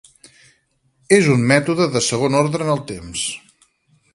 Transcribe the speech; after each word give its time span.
És 1.17 1.29
un 1.35 1.45
mètode 1.51 1.87
de 1.97 2.03
segon 2.07 2.39
ordre 2.43 2.69
en 2.69 2.73
el 2.77 2.85
temps. 2.93 3.27